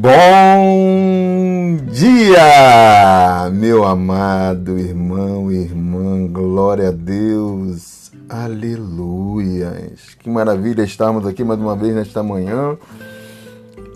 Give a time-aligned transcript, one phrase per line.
[0.00, 10.14] Bom dia, meu amado irmão e irmã, glória a Deus, aleluias.
[10.20, 12.78] Que maravilha estarmos aqui mais uma vez nesta manhã,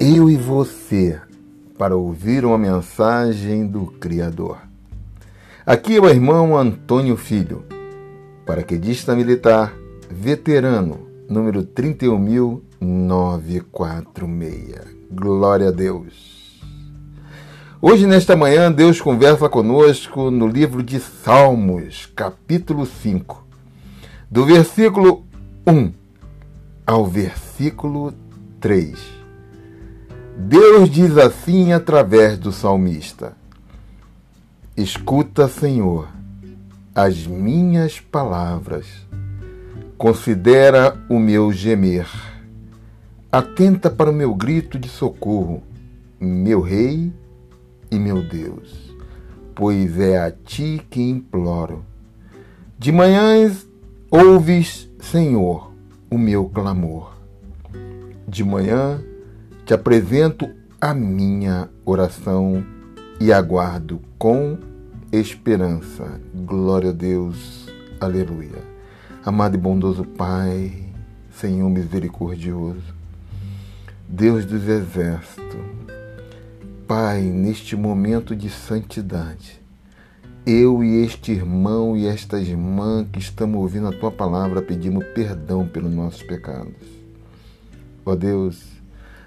[0.00, 1.20] eu e você,
[1.78, 4.58] para ouvir uma mensagem do Criador.
[5.64, 7.64] Aqui é o irmão Antônio Filho,
[8.44, 9.72] paraquedista militar,
[10.10, 11.62] veterano, número
[12.82, 15.06] 31946.
[15.12, 16.60] Glória a Deus.
[17.80, 23.46] Hoje, nesta manhã, Deus conversa conosco no livro de Salmos, capítulo 5,
[24.28, 25.24] do versículo
[25.64, 25.92] 1
[26.84, 28.12] ao versículo
[28.60, 28.98] 3.
[30.36, 33.36] Deus diz assim através do salmista:
[34.76, 36.08] Escuta, Senhor,
[36.94, 38.86] as minhas palavras,
[39.96, 42.31] considera o meu gemer
[43.32, 45.62] Atenta para o meu grito de socorro,
[46.20, 47.10] meu Rei
[47.90, 48.94] e meu Deus,
[49.54, 51.82] pois é a ti que imploro.
[52.78, 53.66] De manhãs
[54.10, 55.72] ouves, Senhor,
[56.10, 57.16] o meu clamor.
[58.28, 59.02] De manhã
[59.64, 62.62] te apresento a minha oração
[63.18, 64.58] e aguardo com
[65.10, 66.20] esperança.
[66.34, 67.66] Glória a Deus.
[67.98, 68.62] Aleluia.
[69.24, 70.84] Amado e bondoso Pai,
[71.30, 73.00] Senhor misericordioso,
[74.14, 75.58] Deus dos exércitos,
[76.86, 79.58] Pai, neste momento de santidade,
[80.44, 85.66] eu e este irmão e esta irmã que estamos ouvindo a tua palavra pedimos perdão
[85.66, 86.74] pelos nossos pecados.
[88.04, 88.62] Ó Deus,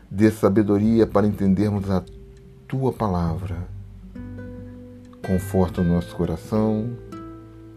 [0.09, 2.03] dê sabedoria para entendermos a
[2.67, 3.57] tua palavra.
[5.25, 6.91] Conforta o nosso coração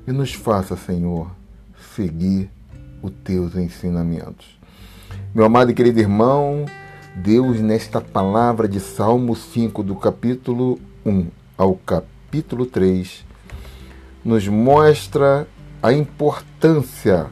[0.07, 1.31] e nos faça, Senhor,
[1.95, 2.51] seguir
[3.01, 4.61] os teus ensinamentos.
[5.35, 6.67] Meu amado e querido irmão,
[7.17, 13.25] Deus, nesta palavra de Salmo 5, do capítulo 1 ao capítulo 3,
[14.25, 15.49] nos mostra
[15.83, 17.27] a importância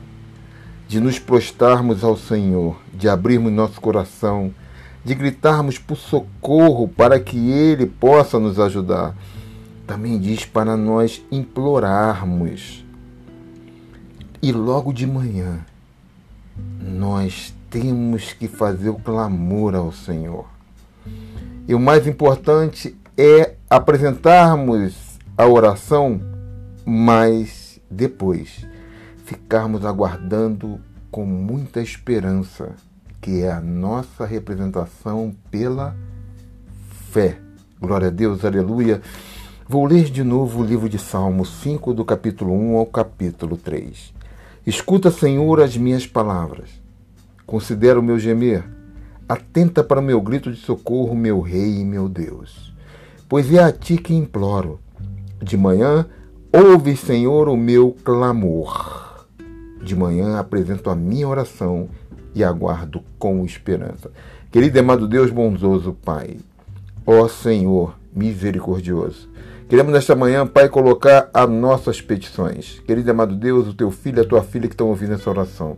[0.88, 4.52] de nos prostrarmos ao Senhor, de abrirmos nosso coração,
[5.04, 9.14] de gritarmos por socorro para que Ele possa nos ajudar.
[9.86, 12.84] Também diz para nós implorarmos.
[14.42, 15.64] E logo de manhã,
[16.80, 20.46] nós temos que fazer o clamor ao Senhor.
[21.68, 26.18] E o mais importante é apresentarmos a oração,
[26.86, 28.66] mas depois
[29.26, 32.72] ficarmos aguardando com muita esperança,
[33.20, 35.94] que é a nossa representação pela
[37.10, 37.38] fé.
[37.78, 39.02] Glória a Deus, aleluia.
[39.68, 44.14] Vou ler de novo o livro de Salmos 5, do capítulo 1 ao capítulo 3.
[44.66, 46.85] Escuta, Senhor, as minhas palavras
[47.46, 48.64] Considera o meu gemer.
[49.28, 52.74] Atenta para o meu grito de socorro, meu Rei e meu Deus.
[53.28, 54.80] Pois é a ti que imploro.
[55.40, 56.06] De manhã,
[56.52, 59.26] ouve, Senhor, o meu clamor.
[59.82, 61.88] De manhã apresento a minha oração
[62.34, 64.10] e aguardo com esperança.
[64.50, 66.36] Querido e amado Deus bondoso, Pai,
[67.06, 69.28] ó Senhor misericordioso,
[69.68, 72.80] queremos nesta manhã, Pai, colocar as nossas petições.
[72.86, 75.76] Querido amado Deus, o teu filho e a tua filha que estão ouvindo essa oração.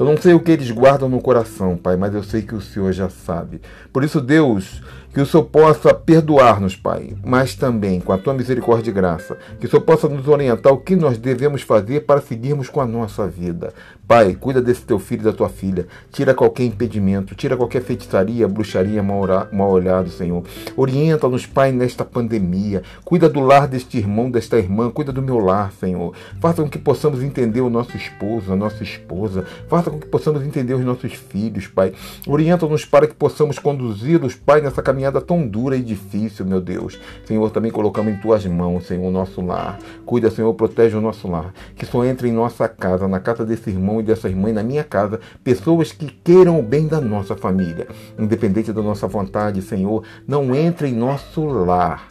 [0.00, 2.60] Eu não sei o que eles guardam no coração, Pai, mas eu sei que o
[2.62, 3.60] Senhor já sabe.
[3.92, 4.80] Por isso, Deus,
[5.12, 9.66] que o Senhor possa perdoar-nos, Pai, mas também, com a tua misericórdia e graça, que
[9.66, 13.28] o Senhor possa nos orientar o que nós devemos fazer para seguirmos com a nossa
[13.28, 13.74] vida.
[14.08, 15.86] Pai, cuida desse teu filho e da tua filha.
[16.10, 20.42] Tira qualquer impedimento, tira qualquer feitiçaria, bruxaria mal, olhado, Senhor.
[20.76, 22.82] Orienta-nos, Pai, nesta pandemia.
[23.04, 24.90] Cuida do lar deste irmão, desta irmã.
[24.90, 26.12] Cuida do meu lar, Senhor.
[26.40, 29.44] Faça com que possamos entender o nosso esposo, a nossa esposa.
[29.68, 31.92] Faça com que possamos entender os nossos filhos, Pai.
[32.26, 36.98] Orienta-nos para que possamos conduzi-los, Pai, nessa caminhada tão dura e difícil, meu Deus.
[37.24, 39.78] Senhor, também colocamos em tuas mãos, Senhor, o nosso lar.
[40.06, 41.52] Cuida, Senhor, protege o nosso lar.
[41.74, 44.84] Que só entre em nossa casa, na casa desse irmão e dessas mães na minha
[44.84, 47.88] casa, pessoas que queiram o bem da nossa família,
[48.18, 52.08] independente da nossa vontade, Senhor, não entre em nosso lar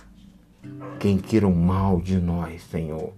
[1.00, 3.13] quem queira o mal de nós, Senhor.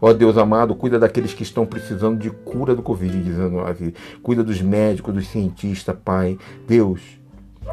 [0.00, 3.94] Ó Deus amado, cuida daqueles que estão precisando de cura do Covid-19.
[4.22, 6.38] Cuida dos médicos, dos cientistas, Pai.
[6.66, 7.00] Deus,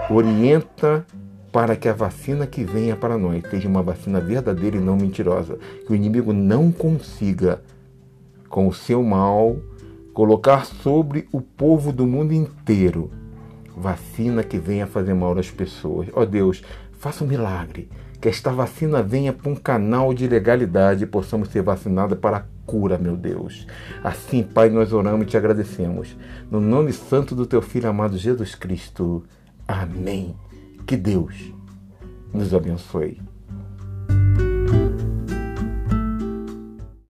[0.09, 1.05] orienta
[1.51, 5.57] para que a vacina que venha para nós seja uma vacina verdadeira e não mentirosa.
[5.85, 7.61] Que o inimigo não consiga,
[8.47, 9.57] com o seu mal,
[10.13, 13.11] colocar sobre o povo do mundo inteiro
[13.79, 16.07] vacina que venha fazer mal às pessoas.
[16.13, 16.61] Ó oh Deus,
[16.91, 17.89] faça um milagre.
[18.19, 22.43] Que esta vacina venha para um canal de legalidade e possamos ser vacinados para a
[22.65, 23.65] cura, meu Deus.
[24.03, 26.15] Assim, Pai, nós oramos e te agradecemos.
[26.51, 29.23] No nome santo do teu Filho amado Jesus Cristo.
[29.67, 30.35] Amém.
[30.85, 31.53] Que Deus
[32.33, 33.21] nos abençoe.